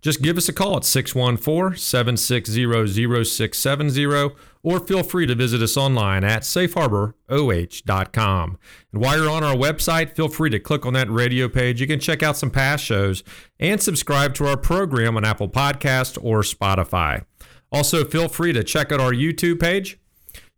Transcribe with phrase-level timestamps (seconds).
[0.00, 5.76] just give us a call at 614 760 0670 or feel free to visit us
[5.76, 8.58] online at safeharboroh.com.
[8.92, 11.80] And while you're on our website, feel free to click on that radio page.
[11.80, 13.24] You can check out some past shows
[13.58, 17.24] and subscribe to our program on Apple Podcast or Spotify.
[17.72, 19.98] Also, feel free to check out our YouTube page.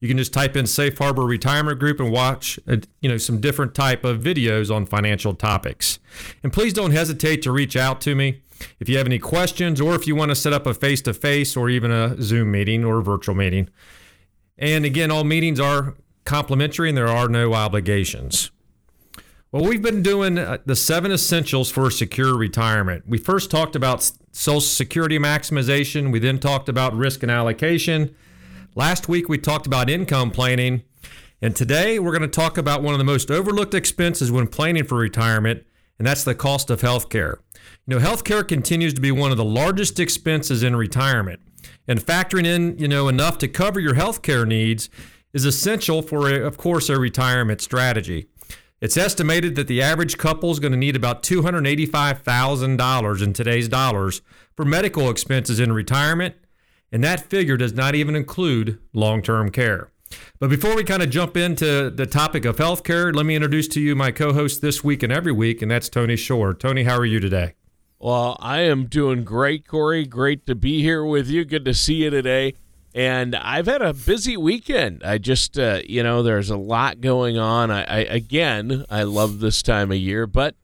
[0.05, 3.41] You can just type in Safe Harbor Retirement Group and watch, uh, you know, some
[3.41, 5.99] different type of videos on financial topics.
[6.43, 8.43] And please don't hesitate to reach out to me.
[8.79, 11.15] If you have any questions or if you want to set up a face to
[11.15, 13.71] face or even a Zoom meeting or a virtual meeting.
[14.59, 15.95] And again, all meetings are
[16.27, 18.51] complimentary and there are no obligations.
[19.53, 23.05] Well, we've been doing uh, the seven essentials for secure retirement.
[23.09, 28.15] We first talked about Social Security maximization, we then talked about risk and allocation.
[28.77, 30.83] Last week, we talked about income planning.
[31.41, 34.83] And today, we're going to talk about one of the most overlooked expenses when planning
[34.83, 35.63] for retirement,
[35.97, 37.39] and that's the cost of health care.
[37.87, 41.39] You know, healthcare continues to be one of the largest expenses in retirement,
[41.87, 44.91] and factoring in, you know, enough to cover your healthcare needs
[45.33, 48.27] is essential for, of course, a retirement strategy.
[48.81, 54.21] It's estimated that the average couple is going to need about $285,000 in today's dollars
[54.57, 56.35] for medical expenses in retirement,
[56.95, 59.91] and that figure does not even include long-term care.
[60.39, 63.81] But before we kind of jump into the topic of healthcare, let me introduce to
[63.81, 66.55] you my co-host this week and every week, and that's Tony Shore.
[66.55, 67.55] Tony, how are you today?
[67.99, 70.07] Well, I am doing great, Cory.
[70.07, 71.45] Great to be here with you.
[71.45, 72.55] Good to see you today.
[72.95, 75.03] And I've had a busy weekend.
[75.03, 77.73] I just, uh, you know, there's a lot going on.
[77.73, 80.55] I, I again, I love this time of year, but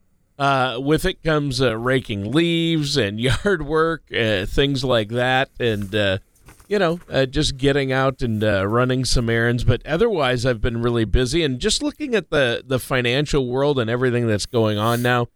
[0.40, 5.94] uh, with it comes uh, raking leaves and yard work, uh, things like that, and
[5.94, 6.18] uh,
[6.66, 9.64] you know, uh, just getting out and running some errands.
[9.64, 13.90] But otherwise, I've been really busy and just looking at the the financial world and
[13.90, 15.28] everything that's going on now.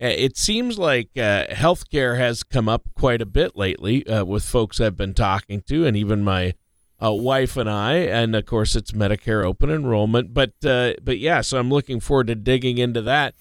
[0.00, 4.44] Uh, it seems like uh, healthcare has come up quite a bit lately uh, with
[4.44, 6.54] folks I've been talking to, and even my
[7.02, 7.94] uh, wife and I.
[7.94, 10.34] And of course, it's Medicare open enrollment.
[10.34, 13.34] But uh, but yeah, so I'm looking forward to digging into that.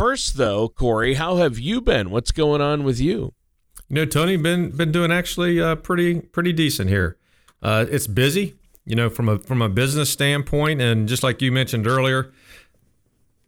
[0.00, 2.10] First, though, Corey, how have you been?
[2.10, 3.34] What's going on with you?
[3.88, 7.18] You know, Tony, been been doing actually uh, pretty pretty decent here.
[7.62, 11.86] it's busy, you know, from a from a business standpoint, and just like you mentioned
[11.86, 12.32] earlier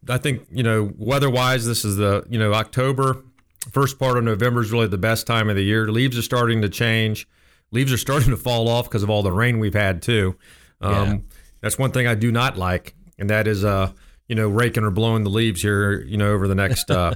[0.08, 3.22] I think you know weather-wise, this is the you know October,
[3.70, 5.90] first part of November is really the best time of the year.
[5.90, 7.28] Leaves are starting to change.
[7.70, 10.36] Leaves are starting to fall off because of all the rain we've had too.
[10.80, 11.16] Um, yeah.
[11.60, 13.92] That's one thing I do not like, and that is uh
[14.32, 17.14] you know raking or blowing the leaves here you know over the next uh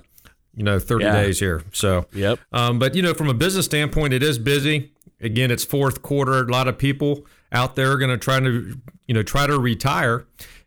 [0.54, 1.12] you know 30 yeah.
[1.12, 1.62] days here.
[1.72, 2.38] So yep.
[2.52, 4.92] Um, but you know from a business standpoint, it is busy.
[5.20, 6.42] Again, it's fourth quarter.
[6.42, 9.58] A lot of people out there are going to try to you know try to
[9.58, 10.26] retire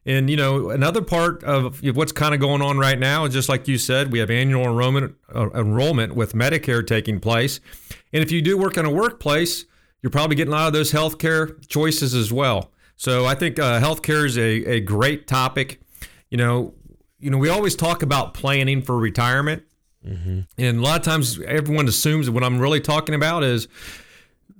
[0.10, 3.48] and you know, another part of what's kind of going on right now is just
[3.48, 7.60] like you said, we have annual enrollment uh, enrollment with Medicare taking place,
[8.12, 9.66] and if you do work in a workplace,
[10.02, 12.72] you're probably getting a lot of those healthcare choices as well.
[12.96, 15.81] So I think uh, healthcare is a, a great topic.
[16.30, 16.74] You know,
[17.20, 19.64] you know, we always talk about planning for retirement,
[20.06, 20.42] mm-hmm.
[20.58, 23.68] and a lot of times everyone assumes that what I'm really talking about is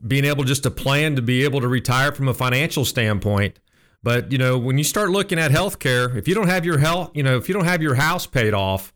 [0.06, 3.60] being able just to plan to be able to retire from a financial standpoint.
[4.02, 7.12] But you know, when you start looking at healthcare, if you don't have your health,
[7.14, 8.94] you know, if you don't have your house paid off,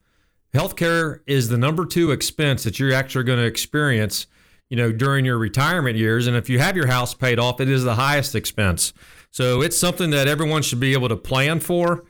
[0.53, 4.27] healthcare is the number two expense that you're actually going to experience,
[4.69, 6.27] you know, during your retirement years.
[6.27, 8.93] And if you have your house paid off, it is the highest expense.
[9.31, 12.05] So it's something that everyone should be able to plan for.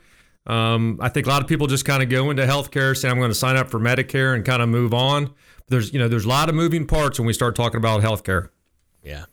[0.46, 3.18] Um, I think a lot of people just kind of go into healthcare, say I'm
[3.18, 5.32] going to sign up for Medicare and kind of move on.
[5.68, 8.50] There's you know there's a lot of moving parts when we start talking about healthcare.
[9.02, 9.24] Yeah.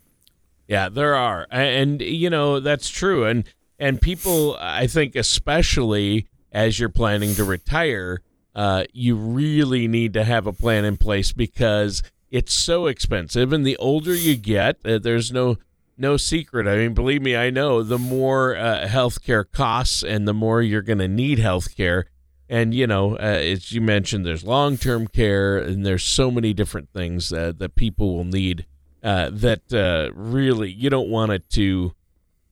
[0.68, 3.44] Yeah, there are, and you know that's true, and
[3.78, 8.22] and people, I think, especially as you're planning to retire,
[8.56, 13.66] uh, you really need to have a plan in place because it's so expensive, and
[13.66, 15.58] the older you get, uh, there's no
[15.98, 16.68] no secret.
[16.68, 20.82] I mean, believe me, I know the more uh, healthcare costs, and the more you're
[20.82, 22.06] going to need healthcare,
[22.50, 26.90] and you know, uh, as you mentioned, there's long-term care, and there's so many different
[26.94, 28.66] things uh, that people will need
[29.04, 31.94] uh, that uh, really you don't want it to,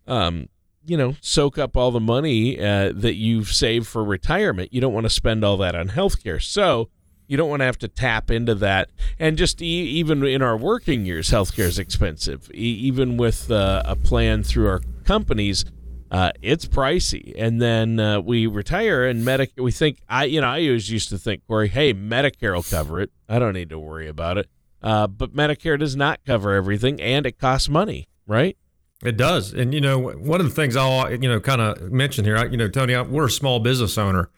[0.08, 0.48] um,
[0.86, 4.74] you know, soak up all the money uh, that you've saved for retirement.
[4.74, 6.90] You don't want to spend all that on healthcare, so
[7.30, 8.90] you don't want to have to tap into that.
[9.20, 12.50] And just e- even in our working years, healthcare is expensive.
[12.54, 15.64] E- even with uh, a plan through our companies,
[16.10, 17.36] uh, it's pricey.
[17.38, 19.62] And then uh, we retire and Medicare.
[19.64, 23.00] We think I, you know, I always used to think, Cory, hey, Medicare will cover
[23.00, 23.12] it.
[23.30, 24.50] I don't need to worry about it.
[24.82, 28.58] Uh, but Medicare does not cover everything, and it costs money, right?
[29.04, 32.26] It does, and you know, one of the things I'll you know kind of mention
[32.26, 34.30] here, you know, Tony, we're a small business owner,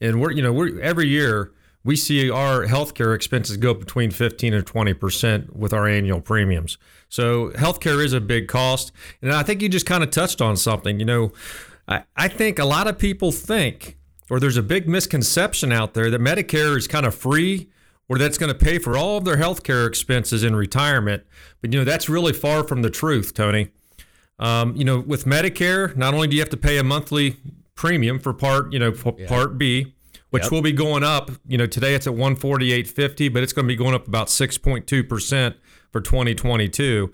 [0.00, 1.52] and we're you know we're every year
[1.84, 6.20] we see our healthcare expenses go up between 15 and 20 percent with our annual
[6.20, 6.78] premiums.
[7.08, 8.92] So healthcare is a big cost,
[9.22, 11.00] and I think you just kind of touched on something.
[11.00, 11.32] You know,
[11.88, 13.98] I, I think a lot of people think,
[14.30, 17.68] or there's a big misconception out there that Medicare is kind of free
[18.10, 21.22] or that's going to pay for all of their healthcare expenses in retirement.
[21.60, 23.68] But, you know, that's really far from the truth, Tony.
[24.40, 27.36] Um, you know, with Medicare, not only do you have to pay a monthly
[27.76, 29.28] premium for part, you know, yeah.
[29.28, 29.94] part B,
[30.30, 30.52] which yep.
[30.52, 31.30] will be going up.
[31.46, 35.54] You know, today it's at 148.50, but it's going to be going up about 6.2%
[35.90, 37.12] for 2022.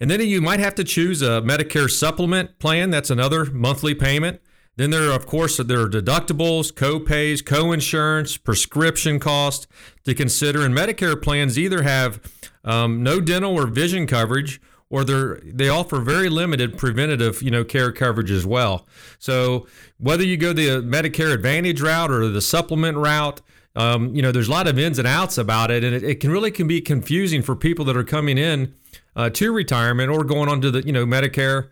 [0.00, 2.90] And then you might have to choose a Medicare supplement plan.
[2.90, 4.40] That's another monthly payment.
[4.76, 9.66] Then there are, of course, there are deductibles, co-pays, co-insurance, prescription costs
[10.04, 10.64] to consider.
[10.66, 12.20] And Medicare plans either have
[12.62, 14.60] um, no dental or vision coverage,
[14.90, 18.86] or they they offer very limited preventative, you know, care coverage as well.
[19.18, 19.66] So
[19.98, 23.40] whether you go the Medicare Advantage route or the supplement route,
[23.74, 26.20] um, you know, there's a lot of ins and outs about it, and it, it
[26.20, 28.74] can really can be confusing for people that are coming in
[29.14, 31.68] uh, to retirement or going on to the, you know, Medicare,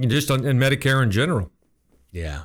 [0.00, 1.50] just on, in Medicare in general.
[2.10, 2.44] Yeah.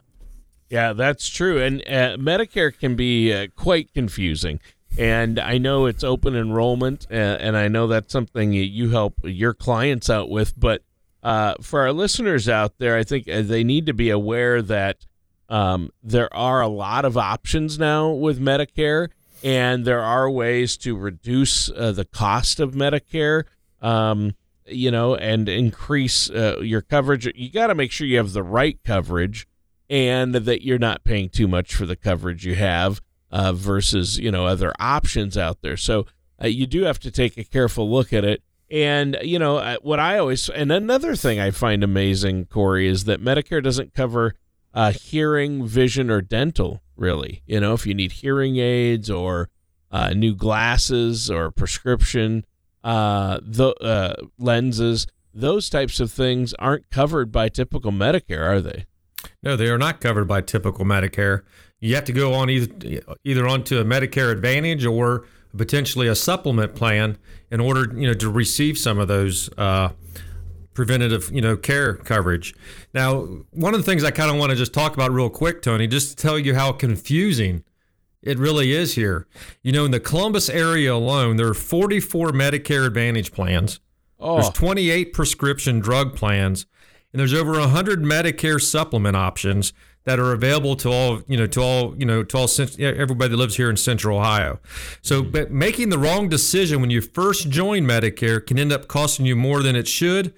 [0.69, 1.61] Yeah, that's true.
[1.61, 4.59] And uh, Medicare can be uh, quite confusing.
[4.97, 9.53] And I know it's open enrollment, uh, and I know that's something you help your
[9.53, 10.59] clients out with.
[10.59, 10.83] But
[11.23, 15.05] uh, for our listeners out there, I think uh, they need to be aware that
[15.49, 19.09] um, there are a lot of options now with Medicare,
[19.43, 23.45] and there are ways to reduce uh, the cost of Medicare.
[23.81, 24.35] Um,
[24.65, 27.29] you know, and increase your coverage.
[27.35, 29.45] You got to make sure you have the right coverage
[29.89, 33.01] and that you're not paying too much for the coverage you have
[33.33, 35.75] uh, versus you know other options out there.
[35.75, 36.05] So
[36.41, 38.41] uh, you do have to take a careful look at it.
[38.69, 43.03] And you know uh, what I always and another thing I find amazing, Cory, is
[43.05, 44.35] that Medicare doesn't cover
[44.73, 46.81] uh, hearing, vision, or dental.
[46.95, 49.49] Really, you know, if you need hearing aids or
[49.91, 52.45] uh, new glasses or prescription
[52.83, 58.85] uh, the lenses, those types of things aren't covered by typical Medicare, are they?
[59.41, 61.43] No, they are not covered by typical Medicare.
[61.83, 65.25] You have to go on either either onto a Medicare Advantage or
[65.55, 67.17] potentially a supplement plan
[67.51, 69.89] in order, you know, to receive some of those uh,
[70.73, 72.55] preventative, you know, care coverage.
[72.93, 75.61] Now, one of the things I kind of want to just talk about real quick,
[75.61, 77.65] Tony, just to tell you how confusing
[78.21, 79.27] it really is here.
[79.61, 83.81] You know, in the Columbus area alone, there are 44 Medicare Advantage plans.
[84.21, 84.35] Oh.
[84.35, 86.65] There's 28 prescription drug plans
[87.13, 89.71] and there's over 100 Medicare supplement options
[90.05, 92.47] that are available to all you know to all you know to all
[92.79, 94.59] everybody that lives here in Central Ohio.
[95.01, 99.25] So, but making the wrong decision when you first join Medicare can end up costing
[99.25, 100.33] you more than it should,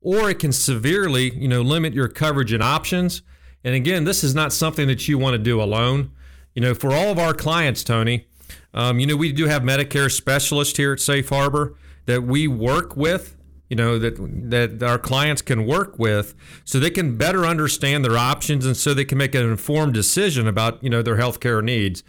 [0.00, 3.22] or it can severely you know limit your coverage and options.
[3.64, 6.12] And again, this is not something that you want to do alone.
[6.54, 8.26] You know, for all of our clients, Tony,
[8.72, 12.96] um, you know we do have Medicare specialists here at Safe Harbor that we work
[12.96, 13.36] with
[13.68, 14.16] you know that
[14.50, 16.34] that our clients can work with
[16.64, 20.46] so they can better understand their options and so they can make an informed decision
[20.46, 22.02] about you know their healthcare needs.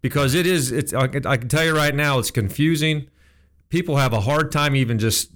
[0.00, 3.08] Because it is it's I can tell you right now it's confusing.
[3.68, 5.30] People have a hard time even just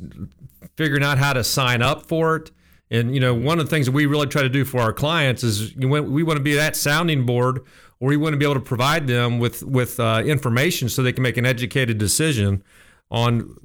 [0.76, 2.50] figuring out how to sign up for it.
[2.90, 4.92] And you know one of the things that we really try to do for our
[4.92, 5.86] clients is we
[6.22, 7.60] want to be that sounding board
[8.00, 11.12] or we want to be able to provide them with with uh, information so they
[11.12, 12.62] can make an educated decision
[13.10, 13.56] on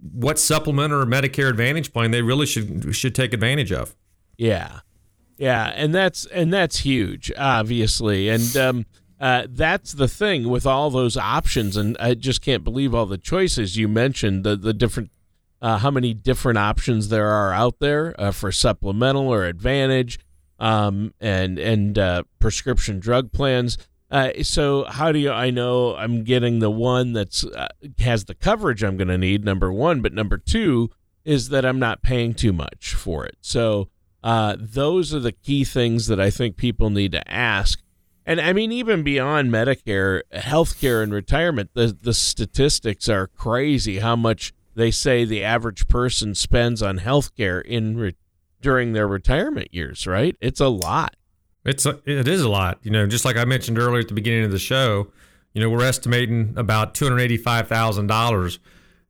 [0.00, 3.94] what supplement or Medicare Advantage plan they really should should take advantage of.
[4.36, 4.80] Yeah,
[5.36, 8.86] yeah, and that's and that's huge, obviously, and um,
[9.20, 11.76] uh, that's the thing with all those options.
[11.76, 14.44] And I just can't believe all the choices you mentioned.
[14.44, 15.10] The the different,
[15.60, 20.18] uh, how many different options there are out there uh, for supplemental or Advantage,
[20.58, 23.76] um, and and uh, prescription drug plans.
[24.10, 25.30] Uh, so how do you?
[25.30, 29.44] I know I'm getting the one that's uh, has the coverage I'm going to need.
[29.44, 30.90] Number one, but number two
[31.24, 33.36] is that I'm not paying too much for it.
[33.40, 33.88] So
[34.24, 37.80] uh, those are the key things that I think people need to ask.
[38.26, 44.00] And I mean, even beyond Medicare, healthcare and retirement, the the statistics are crazy.
[44.00, 48.16] How much they say the average person spends on healthcare in re-
[48.60, 50.06] during their retirement years.
[50.06, 50.36] Right?
[50.40, 51.14] It's a lot.
[51.64, 52.78] It's a, it is a lot.
[52.82, 55.08] You know, just like I mentioned earlier at the beginning of the show.
[55.52, 58.60] You know, we're estimating about two hundred eighty-five thousand dollars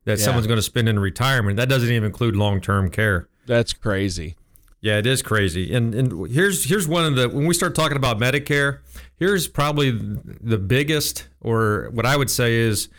[0.05, 0.25] that yeah.
[0.25, 1.57] someone's going to spend in retirement.
[1.57, 3.27] That doesn't even include long-term care.
[3.45, 4.35] That's crazy.
[4.81, 5.73] Yeah, it is crazy.
[5.73, 8.79] And and here's here's one of the when we start talking about Medicare,
[9.17, 12.89] here's probably the biggest or what I would say is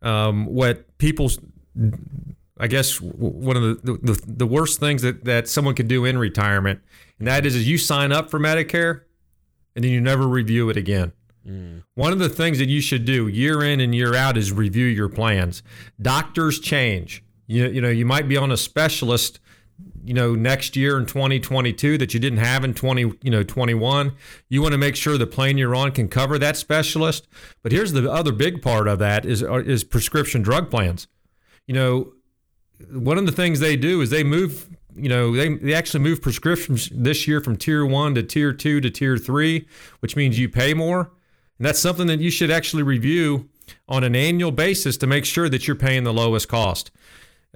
[0.00, 1.30] um, what people
[2.58, 6.16] I guess one of the, the, the worst things that, that someone can do in
[6.18, 6.80] retirement,
[7.18, 9.02] and that is, is you sign up for Medicare
[9.74, 11.12] and then you never review it again.
[11.46, 11.84] Mm.
[11.94, 14.86] One of the things that you should do year in and year out is review
[14.86, 15.62] your plans.
[16.00, 17.22] Doctors change.
[17.46, 19.38] You, you know, you might be on a specialist
[20.02, 24.14] you know next year in 2022 that you didn't have in 20 you know 21
[24.48, 27.28] you want to make sure the plan you're on can cover that specialist
[27.62, 31.08] but here's the other big part of that is is prescription drug plans
[31.66, 32.12] you know
[32.90, 36.22] one of the things they do is they move you know they, they actually move
[36.22, 39.66] prescriptions this year from tier 1 to tier 2 to tier 3
[40.00, 41.10] which means you pay more
[41.58, 43.48] and that's something that you should actually review
[43.88, 46.90] on an annual basis to make sure that you're paying the lowest cost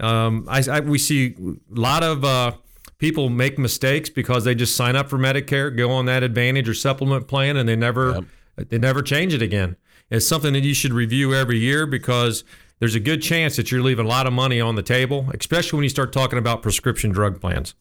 [0.00, 2.52] um, I, I, we see a lot of uh,
[2.98, 6.74] people make mistakes because they just sign up for Medicare, go on that Advantage or
[6.74, 8.14] supplement plan, and they never
[8.56, 8.68] yep.
[8.68, 9.76] they never change it again.
[10.10, 12.44] It's something that you should review every year because
[12.80, 15.76] there's a good chance that you're leaving a lot of money on the table, especially
[15.76, 17.74] when you start talking about prescription drug plans.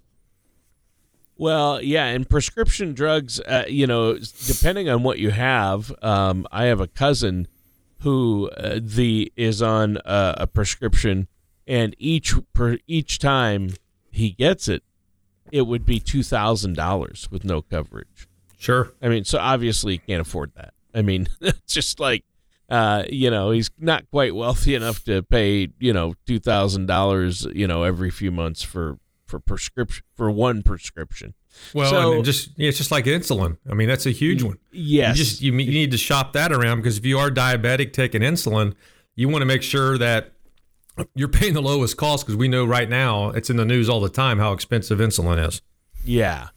[1.37, 6.65] Well, yeah, and prescription drugs, uh, you know, depending on what you have, um, I
[6.65, 7.47] have a cousin
[7.99, 11.27] who uh, the is on uh, a prescription
[11.65, 13.69] and each per each time
[14.11, 14.83] he gets it,
[15.51, 18.27] it would be two thousand dollars with no coverage.
[18.57, 18.91] Sure.
[19.01, 20.73] I mean, so obviously he can't afford that.
[20.93, 22.25] I mean, it's just like,
[22.69, 27.47] uh, you know, he's not quite wealthy enough to pay, you know, two thousand dollars,
[27.53, 31.33] you know, every few months for for prescription for one prescription.
[31.73, 33.57] Well, so, just yeah, it's just like insulin.
[33.69, 34.59] I mean, that's a huge one.
[34.71, 35.17] Yes.
[35.17, 38.21] You just you, you need to shop that around because if you are diabetic taking
[38.21, 38.75] insulin,
[39.15, 40.33] you want to make sure that
[41.15, 43.99] you're paying the lowest cost because we know right now it's in the news all
[43.99, 45.61] the time how expensive insulin is.
[46.03, 46.49] Yeah.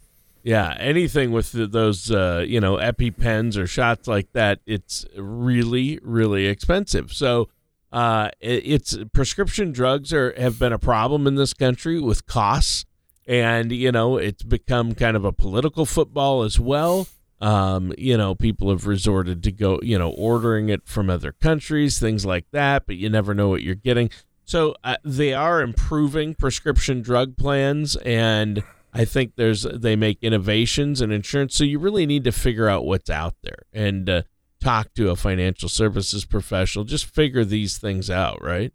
[0.42, 6.00] Yeah, anything with the, those uh, you know EpiPens or shots like that, it's really
[6.02, 7.12] really expensive.
[7.12, 7.48] So
[7.92, 12.84] uh, it, it's prescription drugs are have been a problem in this country with costs,
[13.26, 17.06] and you know it's become kind of a political football as well.
[17.40, 21.98] Um, you know, people have resorted to go, you know, ordering it from other countries,
[21.98, 24.10] things like that, but you never know what you're getting.
[24.44, 31.00] So uh, they are improving prescription drug plans, and I think there's they make innovations
[31.00, 31.54] in insurance.
[31.54, 34.22] So you really need to figure out what's out there and uh,
[34.60, 36.84] talk to a financial services professional.
[36.84, 38.72] Just figure these things out, right?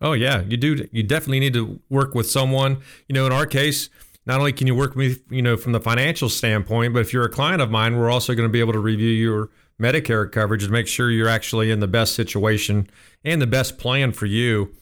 [0.00, 0.86] Oh yeah, you do.
[0.92, 2.78] You definitely need to work with someone.
[3.08, 3.88] You know, in our case,
[4.26, 7.24] not only can you work with you know from the financial standpoint, but if you're
[7.24, 10.64] a client of mine, we're also going to be able to review your Medicare coverage
[10.64, 12.88] to make sure you're actually in the best situation
[13.24, 14.72] and the best plan for you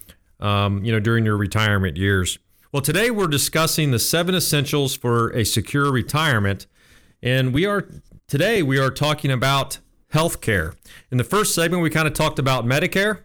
[0.42, 2.38] um, you know, during your retirement years.
[2.72, 6.66] Well, today we're discussing the seven essentials for a secure retirement,
[7.22, 7.86] and we are
[8.28, 9.76] today we are talking about
[10.14, 10.74] healthcare.
[11.10, 13.24] In the first segment, we kind of talked about Medicare,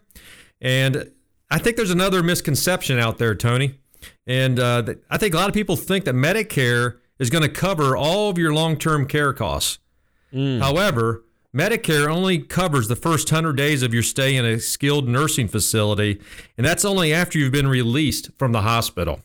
[0.60, 1.12] and
[1.50, 3.78] I think there's another misconception out there, Tony,
[4.26, 7.96] and uh, I think a lot of people think that Medicare is going to cover
[7.96, 9.78] all of your long-term care costs.
[10.30, 10.60] Mm.
[10.60, 11.24] However,
[11.56, 16.20] Medicare only covers the first 100 days of your stay in a skilled nursing facility,
[16.58, 19.22] and that's only after you've been released from the hospital.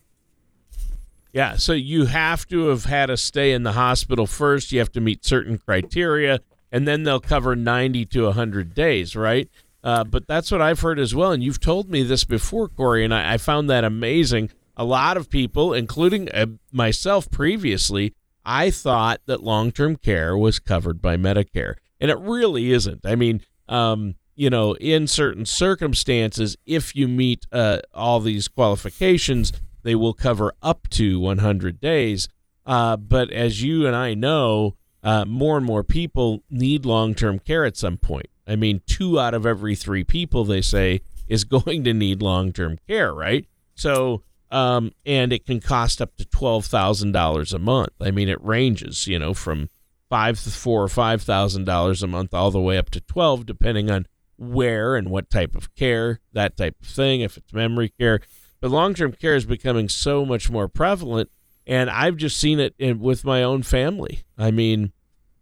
[1.34, 4.72] Yeah, so you have to have had a stay in the hospital first.
[4.72, 6.40] You have to meet certain criteria,
[6.72, 9.50] and then they'll cover 90 to 100 days, right?
[9.84, 11.32] Uh, but that's what I've heard as well.
[11.32, 14.52] And you've told me this before, Cory, and I, I found that amazing.
[14.78, 18.14] A lot of people, including uh, myself previously,
[18.46, 23.06] I thought that long term care was covered by Medicare and it really isn't.
[23.06, 29.54] I mean, um, you know, in certain circumstances, if you meet uh, all these qualifications,
[29.84, 32.28] they will cover up to 100 days.
[32.66, 37.40] Uh, but as you and I know, uh, more and more people need long term
[37.40, 38.28] care at some point.
[38.48, 42.54] I mean, two out of every three people, they say, is going to need long
[42.54, 43.46] term care, right?
[43.76, 47.94] So, um, and it can cost up to $12,000 a month.
[48.00, 49.70] I mean, it ranges, you know, from
[50.14, 53.48] five, to four or five thousand dollars a month, all the way up to twelve,
[53.48, 54.06] depending on
[54.38, 57.22] where and what type of care, that type of thing.
[57.22, 58.20] If it's memory care,
[58.64, 61.30] but long-term care is becoming so much more prevalent,
[61.68, 64.24] and I've just seen it in, with my own family.
[64.38, 64.94] I mean,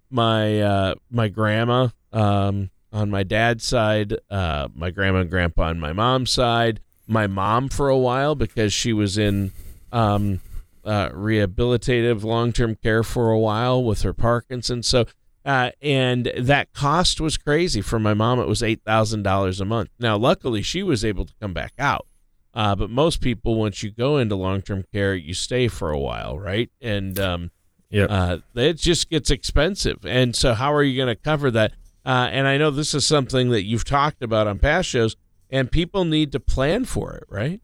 [0.10, 5.80] my uh, my grandma um, on my dad's side, uh, my grandma and grandpa on
[5.80, 9.52] my mom's side, my mom for a while because she was in
[9.92, 10.42] um,
[10.84, 14.88] uh, rehabilitative long term care for a while with her Parkinson's.
[14.88, 15.06] So,
[15.46, 18.40] uh, and that cost was crazy for my mom.
[18.40, 19.92] It was eight thousand dollars a month.
[20.00, 22.08] Now, luckily, she was able to come back out.
[22.54, 26.00] Uh, but most people, once you go into long term care, you stay for a
[26.00, 26.70] while, right?
[26.82, 27.52] And um,
[27.90, 28.06] Yeah.
[28.06, 30.06] uh, it just gets expensive.
[30.06, 31.74] And so, how are you going to cover that?
[32.06, 35.16] Uh, and I know this is something that you've talked about on past shows,
[35.50, 37.62] and people need to plan for it, right?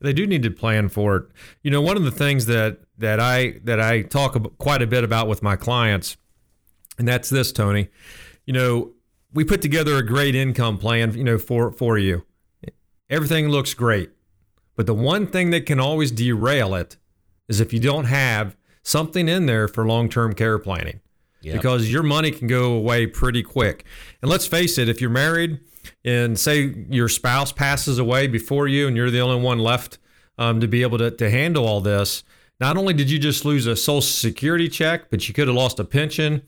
[0.00, 1.24] They do need to plan for it.
[1.62, 4.86] You know, one of the things that that I that I talk ab- quite a
[4.86, 6.16] bit about with my clients,
[6.98, 7.88] and that's this, Tony.
[8.44, 8.92] You know,
[9.32, 11.14] we put together a great income plan.
[11.16, 12.24] You know, for for you,
[13.12, 14.10] everything looks great,
[14.74, 16.96] but the one thing that can always derail it
[17.48, 21.00] is if you don't have something in there for long term care planning
[21.42, 21.56] Yep.
[21.56, 23.84] because your money can go away pretty quick.
[24.22, 25.58] And let's face it, if you're married
[26.04, 29.98] and say your spouse passes away before you and you're the only one left
[30.38, 32.22] um, to be able to, to handle all this,
[32.60, 35.80] not only did you just lose a social security check, but you could have lost
[35.80, 36.42] a pension.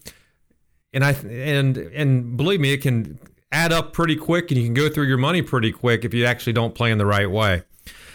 [0.92, 3.18] And I and and believe me, it can
[3.54, 6.24] add up pretty quick and you can go through your money pretty quick if you
[6.26, 7.62] actually don't plan the right way.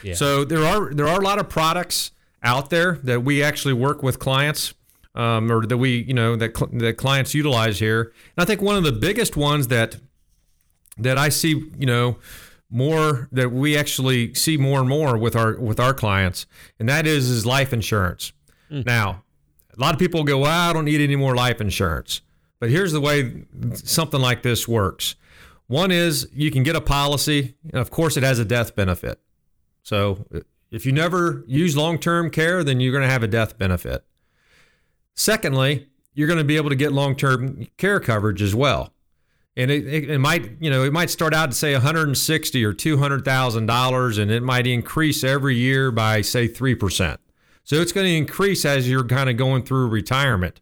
[0.03, 0.13] Yeah.
[0.13, 2.11] So there are there are a lot of products
[2.43, 4.73] out there that we actually work with clients
[5.15, 8.13] um, or that we you know that cl- that clients utilize here.
[8.35, 9.97] And I think one of the biggest ones that
[10.97, 12.17] that I see you know
[12.69, 16.45] more that we actually see more and more with our with our clients,
[16.79, 18.33] and that is is life insurance.
[18.85, 19.23] Now,
[19.75, 22.21] a lot of people go, well, I don't need any more life insurance.
[22.59, 25.15] But here's the way something like this works.
[25.69, 29.21] One is you can get a policy, and of course, it has a death benefit.
[29.83, 30.25] So
[30.71, 34.03] if you never use long term care, then you're going to have a death benefit.
[35.13, 38.93] Secondly, you're going to be able to get long term care coverage as well.
[39.55, 42.73] And it, it, it might, you know, it might start out to say 160 or
[42.73, 47.19] 200 thousand dollars, and it might increase every year by say three percent.
[47.63, 50.61] So it's going to increase as you're kind of going through retirement.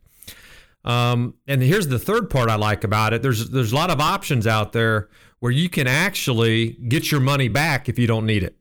[0.85, 3.21] Um, and here's the third part I like about it.
[3.21, 5.09] There's there's a lot of options out there
[5.39, 8.57] where you can actually get your money back if you don't need it.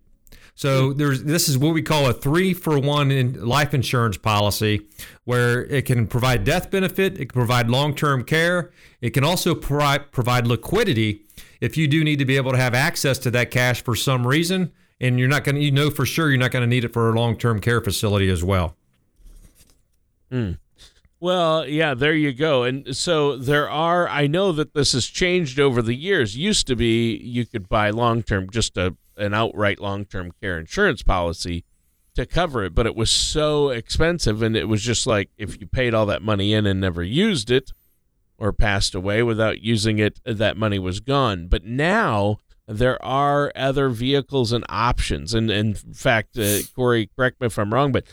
[0.56, 4.80] So there's this is what we call a three for one in life insurance policy,
[5.24, 8.70] where it can provide death benefit, it can provide long term care,
[9.02, 11.26] it can also provide liquidity
[11.60, 14.26] if you do need to be able to have access to that cash for some
[14.26, 16.84] reason, and you're not going to you know for sure you're not going to need
[16.84, 18.76] it for a long term care facility as well.
[21.18, 22.62] Well, yeah, there you go.
[22.64, 26.36] And so there are, I know that this has changed over the years.
[26.36, 30.58] Used to be you could buy long term, just a, an outright long term care
[30.58, 31.64] insurance policy
[32.16, 34.42] to cover it, but it was so expensive.
[34.42, 37.50] And it was just like if you paid all that money in and never used
[37.50, 37.72] it
[38.36, 41.48] or passed away without using it, that money was gone.
[41.48, 45.32] But now there are other vehicles and options.
[45.32, 48.04] And, and in fact, uh, Cory, correct me if I'm wrong, but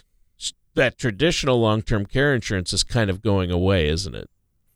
[0.75, 4.29] that traditional long-term care insurance is kind of going away, isn't it?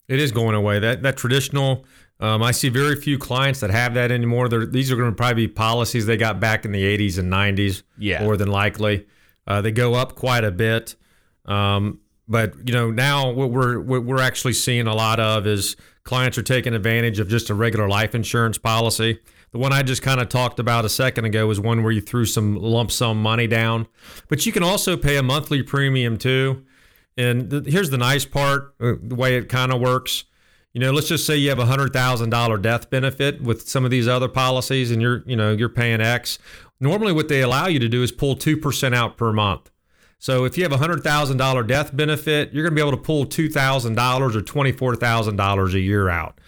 [0.08, 0.80] It is going away.
[0.80, 1.86] That that traditional.
[2.20, 4.50] Um, I see very few clients that have that anymore.
[4.50, 7.32] They're, these are going to probably be policies they got back in the 80s and
[7.32, 7.84] 90s.
[7.96, 8.24] Yeah.
[8.24, 9.06] more than likely.
[9.46, 10.96] Uh, they go up quite a bit.
[11.46, 15.76] Um, but you know now what we're what we're actually seeing a lot of is
[16.04, 19.20] clients are taking advantage of just a regular life insurance policy.
[19.52, 22.02] The one I just kind of talked about a second ago was one where you
[22.02, 23.88] threw some lump sum money down,
[24.28, 26.66] but you can also pay a monthly premium too.
[27.18, 30.26] And th- here's the nice part, uh, the way it kind of works.
[30.74, 33.86] You know, let's just say you have a hundred thousand dollar death benefit with some
[33.86, 36.38] of these other policies, and you're, you know, you're paying X.
[36.80, 39.72] Normally, what they allow you to do is pull two percent out per month.
[40.20, 42.98] So if you have a hundred thousand dollar death benefit, you're going to be able
[42.98, 46.40] to pull two thousand dollars or twenty four thousand dollars a year out.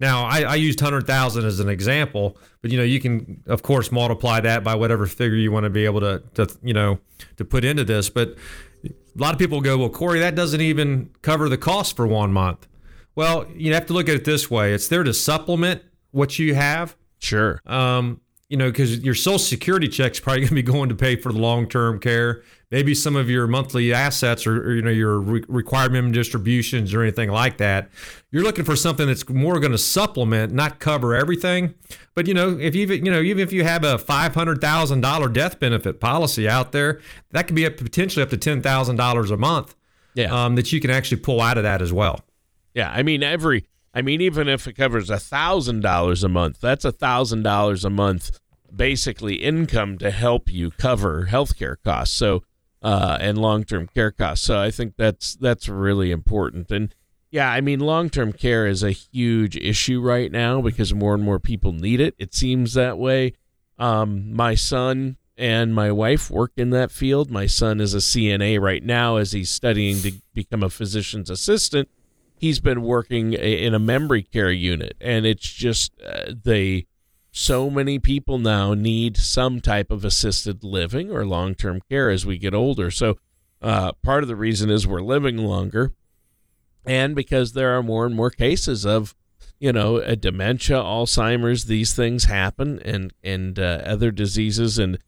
[0.00, 3.62] Now, I, I used hundred thousand as an example, but you know, you can of
[3.62, 7.00] course multiply that by whatever figure you want to be able to, to you know,
[7.36, 8.08] to put into this.
[8.08, 8.36] But
[8.84, 12.32] a lot of people go, well, Cory, that doesn't even cover the cost for one
[12.32, 12.68] month.
[13.16, 15.82] Well, you have to look at it this way: it's there to supplement
[16.12, 16.96] what you have.
[17.18, 17.60] Sure.
[17.66, 21.16] Um, you know, because your Social Security check's probably going to be going to pay
[21.16, 22.42] for the long-term care.
[22.70, 26.92] Maybe some of your monthly assets or, or you know your re- required minimum distributions
[26.92, 27.88] or anything like that.
[28.30, 31.74] You're looking for something that's more going to supplement, not cover everything.
[32.14, 35.00] But you know, if you you know even if you have a five hundred thousand
[35.00, 38.96] dollar death benefit policy out there, that could be up potentially up to ten thousand
[38.96, 39.74] dollars a month.
[40.12, 40.44] Yeah.
[40.44, 42.20] Um, that you can actually pull out of that as well.
[42.74, 46.60] Yeah, I mean every I mean even if it covers a thousand dollars a month,
[46.60, 48.38] that's a thousand dollars a month
[48.74, 52.14] basically income to help you cover healthcare costs.
[52.14, 52.42] So
[52.82, 54.44] uh, and long term care costs.
[54.44, 56.70] So I think that's that's really important.
[56.70, 56.94] And
[57.30, 61.22] Yeah, I mean, long term care is a huge issue right now because more and
[61.22, 62.14] more people need it.
[62.18, 63.34] It seems that way.
[63.78, 67.30] Um, my son and my wife work in that field.
[67.30, 71.88] My son is a CNA right now as he's studying to become a physician's assistant.
[72.38, 76.86] He's been working in a memory care unit, and it's just uh, they.
[77.30, 82.26] So many people now need some type of assisted living or long term care as
[82.26, 82.90] we get older.
[82.90, 83.16] So,
[83.62, 85.92] uh, part of the reason is we're living longer,
[86.84, 89.14] and because there are more and more cases of
[89.60, 94.98] you know, dementia, Alzheimer's, these things happen, and and uh, other diseases, and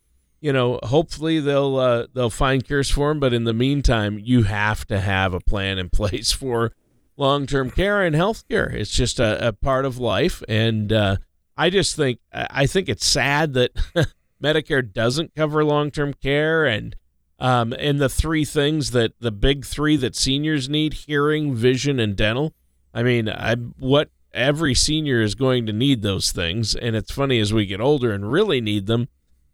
[0.41, 3.21] you know, hopefully they'll uh, they'll find cures for them.
[3.21, 6.73] But in the meantime, you have to have a plan in place for
[7.21, 8.69] long term care and health care.
[8.71, 11.17] It's just a, a part of life, and uh,
[11.57, 13.73] I just think I think it's sad that
[14.43, 16.97] Medicare doesn't cover long term care and.
[17.43, 22.15] Um, and the three things that the big three that seniors need hearing, vision, and
[22.15, 22.53] dental.
[22.93, 26.75] I mean, I, what every senior is going to need those things.
[26.75, 29.09] And it's funny as we get older and really need them,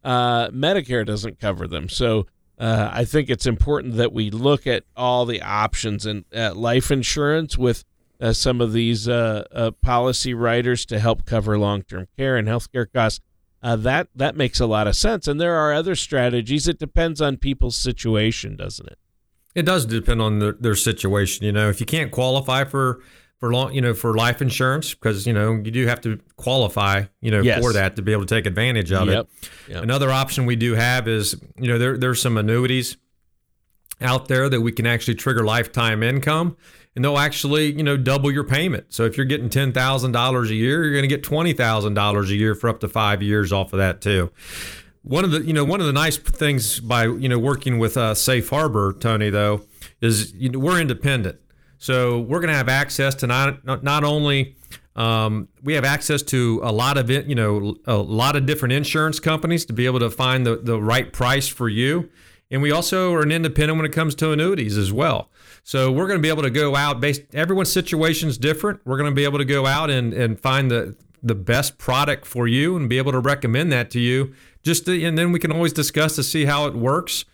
[0.04, 1.88] uh, Medicare doesn't cover them.
[1.88, 2.26] So
[2.58, 6.90] uh, I think it's important that we look at all the options and uh, life
[6.90, 7.84] insurance with
[8.20, 12.48] uh, some of these uh, uh, policy writers to help cover long term care and
[12.48, 13.20] healthcare costs.
[13.62, 16.66] that that makes a lot of sense, and there are other strategies.
[16.66, 18.98] It depends on people's situation, doesn't it?
[19.54, 21.44] It does depend on their situation.
[21.44, 23.00] You know, if you can't qualify for
[23.38, 27.04] for long, you know, for life insurance because you know you do have to qualify,
[27.20, 27.60] you know, yes.
[27.60, 29.28] for that to be able to take advantage of yep.
[29.42, 29.50] it.
[29.72, 29.82] Yep.
[29.82, 32.96] Another option we do have is, you know, there there's some annuities
[34.00, 36.56] out there that we can actually trigger lifetime income,
[36.94, 38.86] and they'll actually, you know, double your payment.
[38.88, 41.94] So if you're getting ten thousand dollars a year, you're going to get twenty thousand
[41.94, 44.30] dollars a year for up to five years off of that too.
[45.02, 47.96] One of the, you know, one of the nice things by you know working with
[47.96, 49.62] uh, Safe Harbor, Tony, though,
[50.00, 51.38] is you know, we're independent.
[51.78, 54.56] So we're going to have access to not not only
[54.96, 59.20] um, we have access to a lot of you know a lot of different insurance
[59.20, 62.08] companies to be able to find the, the right price for you,
[62.50, 65.30] and we also are an independent when it comes to annuities as well.
[65.64, 68.80] So we're going to be able to go out based everyone's situation is different.
[68.84, 72.24] We're going to be able to go out and and find the the best product
[72.24, 74.34] for you and be able to recommend that to you.
[74.62, 77.24] Just to, and then we can always discuss to see how it works.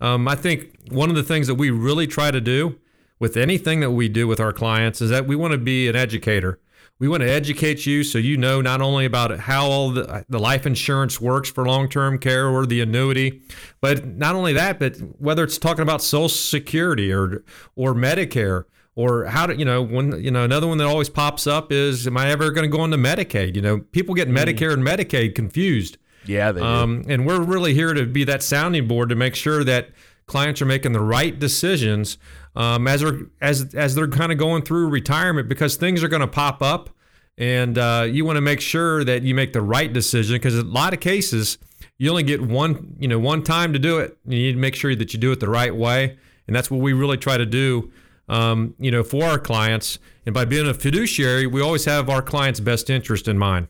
[0.00, 2.78] Um, I think one of the things that we really try to do
[3.22, 5.94] with anything that we do with our clients is that we want to be an
[5.94, 6.58] educator.
[6.98, 10.40] We want to educate you so you know not only about how all the, the
[10.40, 13.42] life insurance works for long term care or the annuity,
[13.80, 17.44] but not only that, but whether it's talking about Social Security or
[17.76, 18.64] or Medicare
[18.96, 22.08] or how to you know when you know another one that always pops up is
[22.08, 23.54] am I ever going to go into Medicaid?
[23.54, 24.36] You know, people get mm.
[24.36, 25.96] Medicare and Medicaid confused.
[26.26, 29.62] Yeah, they um, and we're really here to be that sounding board to make sure
[29.62, 29.90] that
[30.26, 32.18] clients are making the right decisions
[32.54, 36.20] um, as they're as as they're kind of going through retirement because things are going
[36.20, 36.90] to pop up,
[37.38, 40.62] and uh, you want to make sure that you make the right decision because a
[40.62, 41.58] lot of cases
[41.98, 44.16] you only get one you know one time to do it.
[44.26, 46.80] You need to make sure that you do it the right way, and that's what
[46.80, 47.90] we really try to do.
[48.28, 52.22] Um, you know, for our clients, and by being a fiduciary, we always have our
[52.22, 53.68] clients' best interest in mind.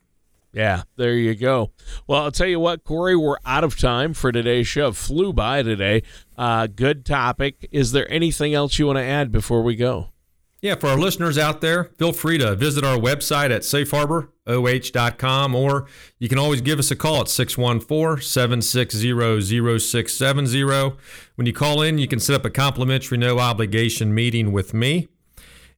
[0.52, 1.70] Yeah, there you go.
[2.06, 4.92] Well, I'll tell you what, Cory, we're out of time for today's show.
[4.92, 6.02] Flew by today.
[6.36, 7.68] Uh, good topic.
[7.72, 10.08] Is there anything else you want to add before we go?
[10.62, 15.86] Yeah, for our listeners out there, feel free to visit our website at safeharboroh.com or
[16.20, 20.62] you can always give us a call at 614 760 0670.
[21.34, 25.08] When you call in, you can set up a complimentary no obligation meeting with me.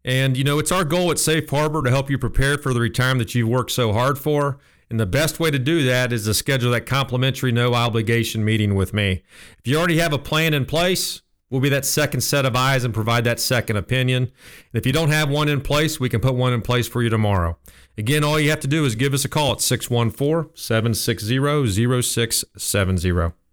[0.04, 2.80] And, you know, it's our goal at Safe Harbor to help you prepare for the
[2.80, 4.58] retirement that you've worked so hard for.
[4.90, 8.74] And the best way to do that is to schedule that complimentary, no obligation meeting
[8.74, 9.22] with me.
[9.58, 12.84] If you already have a plan in place, we'll be that second set of eyes
[12.84, 14.24] and provide that second opinion.
[14.24, 14.32] And
[14.74, 17.08] if you don't have one in place, we can put one in place for you
[17.08, 17.56] tomorrow.
[17.96, 23.43] Again, all you have to do is give us a call at 614 760 0670.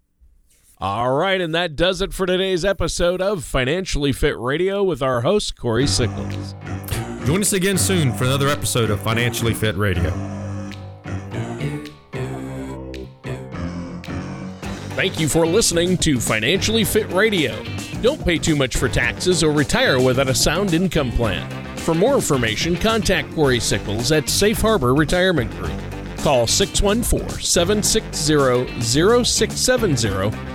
[0.82, 5.22] All right, and that does it for today's episode of Financially Fit Radio with our
[5.22, 6.56] host, Cory Sickles.
[7.24, 10.10] Join us again soon for another episode of Financially Fit Radio.
[14.96, 17.64] Thank you for listening to Financially Fit Radio.
[18.02, 21.48] Don't pay too much for taxes or retire without a sound income plan.
[21.78, 25.80] For more information, contact Cory Sickles at Safe Harbor Retirement Group.
[26.24, 30.32] Call 614 760 0670